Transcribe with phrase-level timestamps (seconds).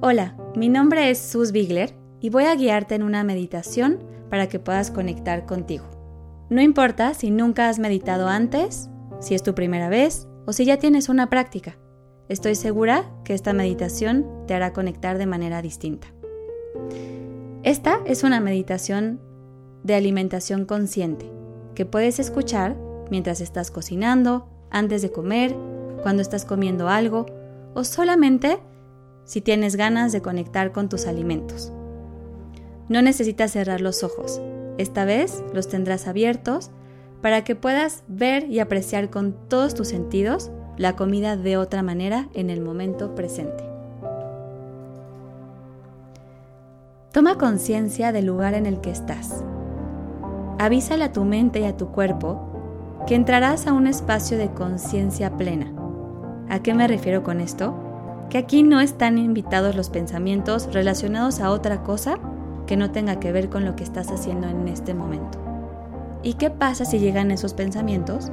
[0.00, 3.98] Hola, mi nombre es Sus Bigler y voy a guiarte en una meditación
[4.30, 5.86] para que puedas conectar contigo.
[6.50, 8.88] No importa si nunca has meditado antes,
[9.18, 11.78] si es tu primera vez o si ya tienes una práctica.
[12.28, 16.06] Estoy segura que esta meditación te hará conectar de manera distinta.
[17.64, 19.20] Esta es una meditación
[19.82, 21.28] de alimentación consciente
[21.74, 22.76] que puedes escuchar
[23.10, 25.56] mientras estás cocinando, antes de comer,
[26.04, 27.26] cuando estás comiendo algo
[27.74, 28.60] o solamente
[29.28, 31.70] si tienes ganas de conectar con tus alimentos.
[32.88, 34.40] No necesitas cerrar los ojos,
[34.78, 36.70] esta vez los tendrás abiertos
[37.20, 42.30] para que puedas ver y apreciar con todos tus sentidos la comida de otra manera
[42.32, 43.64] en el momento presente.
[47.12, 49.44] Toma conciencia del lugar en el que estás.
[50.58, 55.36] Avísale a tu mente y a tu cuerpo que entrarás a un espacio de conciencia
[55.36, 55.70] plena.
[56.48, 57.87] ¿A qué me refiero con esto?
[58.30, 62.18] Que aquí no están invitados los pensamientos relacionados a otra cosa
[62.66, 65.38] que no tenga que ver con lo que estás haciendo en este momento.
[66.22, 68.30] ¿Y qué pasa si llegan esos pensamientos?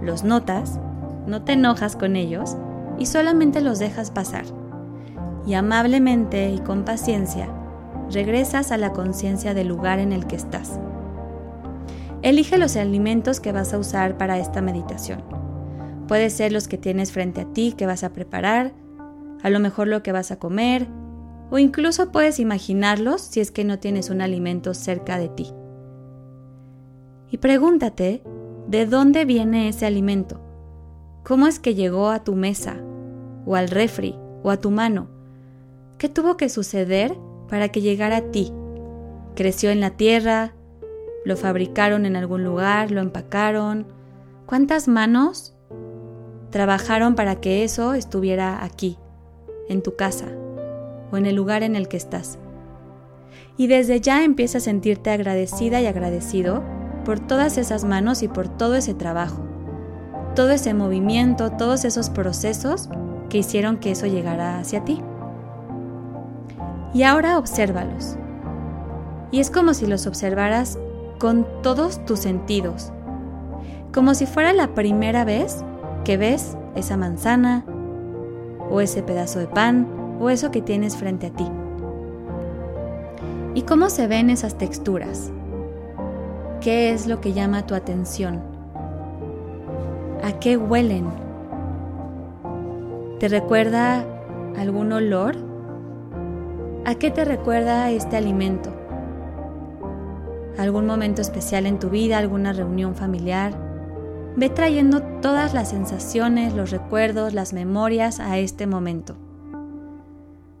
[0.00, 0.80] Los notas,
[1.26, 2.56] no te enojas con ellos
[2.98, 4.44] y solamente los dejas pasar.
[5.46, 7.48] Y amablemente y con paciencia,
[8.10, 10.80] regresas a la conciencia del lugar en el que estás.
[12.22, 15.22] Elige los alimentos que vas a usar para esta meditación.
[16.08, 18.72] Puede ser los que tienes frente a ti que vas a preparar,
[19.42, 20.86] a lo mejor lo que vas a comer,
[21.50, 25.52] o incluso puedes imaginarlos si es que no tienes un alimento cerca de ti.
[27.30, 28.22] Y pregúntate,
[28.68, 30.40] ¿de dónde viene ese alimento?
[31.24, 32.76] ¿Cómo es que llegó a tu mesa,
[33.44, 35.08] o al refri, o a tu mano?
[35.98, 37.16] ¿Qué tuvo que suceder
[37.48, 38.52] para que llegara a ti?
[39.34, 40.52] ¿Creció en la tierra?
[41.24, 42.90] ¿Lo fabricaron en algún lugar?
[42.90, 43.86] ¿Lo empacaron?
[44.46, 45.54] ¿Cuántas manos
[46.50, 48.98] trabajaron para que eso estuviera aquí?
[49.72, 50.26] En tu casa
[51.10, 52.38] o en el lugar en el que estás.
[53.56, 56.62] Y desde ya empieza a sentirte agradecida y agradecido
[57.04, 59.44] por todas esas manos y por todo ese trabajo,
[60.34, 62.88] todo ese movimiento, todos esos procesos
[63.28, 65.02] que hicieron que eso llegara hacia ti.
[66.94, 68.16] Y ahora obsérvalos.
[69.30, 70.78] Y es como si los observaras
[71.18, 72.92] con todos tus sentidos,
[73.92, 75.64] como si fuera la primera vez
[76.04, 77.64] que ves esa manzana,
[78.70, 79.86] o ese pedazo de pan
[80.20, 81.46] o eso que tienes frente a ti.
[83.54, 85.30] ¿Y cómo se ven esas texturas?
[86.60, 88.40] ¿Qué es lo que llama tu atención?
[90.22, 91.06] ¿A qué huelen?
[93.18, 94.04] ¿Te recuerda
[94.56, 95.36] algún olor?
[96.84, 98.72] ¿A qué te recuerda este alimento?
[100.58, 102.18] ¿Algún momento especial en tu vida?
[102.18, 103.71] ¿Alguna reunión familiar?
[104.36, 109.16] Ve trayendo todas las sensaciones, los recuerdos, las memorias a este momento.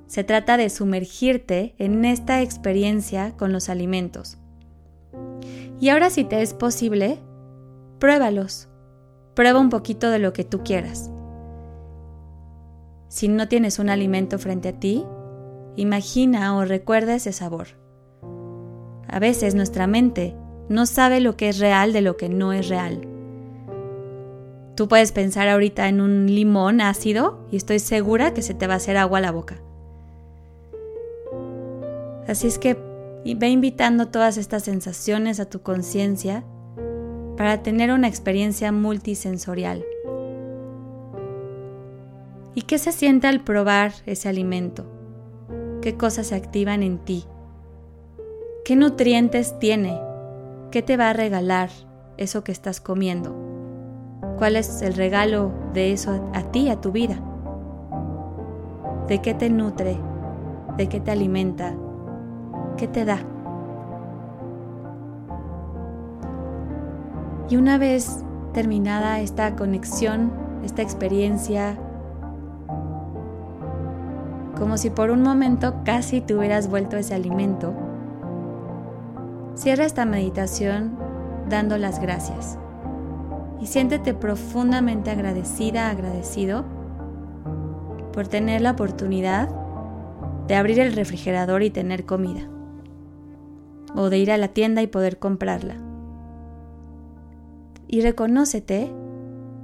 [0.06, 4.36] Se trata de sumergirte en esta experiencia con los alimentos.
[5.80, 7.18] Y ahora si te es posible,
[7.98, 8.68] pruébalos.
[9.34, 11.10] Prueba un poquito de lo que tú quieras.
[13.08, 15.04] Si no tienes un alimento frente a ti,
[15.76, 17.68] imagina o recuerda ese sabor.
[19.08, 20.36] A veces nuestra mente
[20.68, 23.11] no sabe lo que es real de lo que no es real.
[24.74, 28.74] Tú puedes pensar ahorita en un limón ácido y estoy segura que se te va
[28.74, 29.60] a hacer agua a la boca.
[32.26, 32.74] Así es que
[33.24, 36.44] ve invitando todas estas sensaciones a tu conciencia
[37.36, 39.84] para tener una experiencia multisensorial.
[42.54, 44.86] ¿Y qué se siente al probar ese alimento?
[45.80, 47.24] ¿Qué cosas se activan en ti?
[48.64, 50.00] ¿Qué nutrientes tiene?
[50.70, 51.70] ¿Qué te va a regalar
[52.16, 53.51] eso que estás comiendo?
[54.38, 57.16] ¿Cuál es el regalo de eso a, ti, a tu vida?
[59.08, 59.98] ¿De qué te nutre?
[60.76, 61.74] ¿De qué te alimenta?
[62.76, 63.18] ¿Qué te da?
[67.48, 70.32] Y una vez terminada esta conexión,
[70.64, 71.76] esta experiencia,
[74.58, 77.74] como si por un momento casi te hubieras vuelto ese alimento,
[79.54, 80.96] cierra esta meditación
[81.48, 82.58] dando las gracias
[83.62, 86.64] y siéntete profundamente agradecida, agradecido
[88.12, 89.48] por tener la oportunidad
[90.48, 92.48] de abrir el refrigerador y tener comida,
[93.94, 95.76] o de ir a la tienda y poder comprarla.
[97.86, 98.92] Y reconócete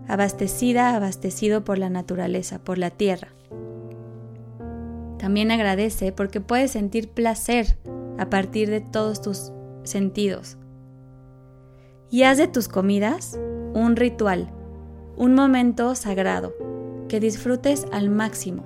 [0.07, 3.29] abastecida, abastecido por la naturaleza, por la tierra.
[5.19, 7.77] También agradece porque puedes sentir placer
[8.17, 9.51] a partir de todos tus
[9.83, 10.57] sentidos.
[12.11, 13.39] Y haz de tus comidas
[13.79, 14.51] un ritual,
[15.17, 16.55] un momento sagrado,
[17.09, 18.65] que disfrutes al máximo,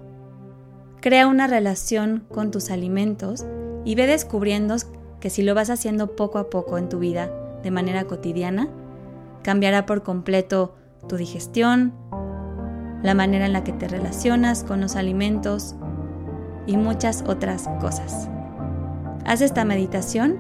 [1.03, 3.45] Crea una relación con tus alimentos
[3.85, 4.77] y ve descubriendo
[5.19, 7.29] que si lo vas haciendo poco a poco en tu vida
[7.65, 8.69] de manera cotidiana,
[9.43, 10.77] cambiará por completo
[11.09, 11.93] tu digestión,
[13.03, 15.75] la manera en la que te relacionas con los alimentos
[16.69, 18.29] y muchas otras cosas.
[19.27, 20.39] Haz esta meditación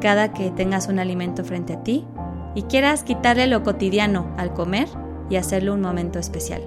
[0.00, 2.06] cada que tengas un alimento frente a ti
[2.54, 4.88] y quieras quitarle lo cotidiano al comer
[5.28, 6.62] y hacerlo un momento especial.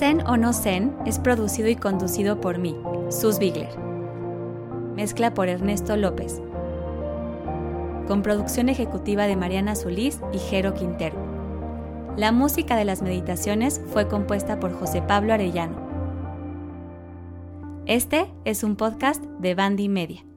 [0.00, 2.74] Zen o no Zen es producido y conducido por mí,
[3.10, 3.89] Sus Bigler.
[5.00, 6.42] Mezcla por Ernesto López.
[8.06, 11.16] Con producción ejecutiva de Mariana Solís y Jero Quintero.
[12.18, 15.88] La música de las meditaciones fue compuesta por José Pablo Arellano.
[17.86, 20.29] Este es un podcast de Bandy Media.